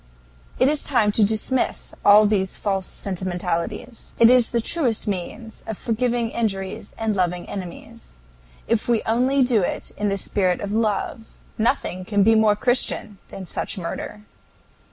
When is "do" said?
9.43-9.61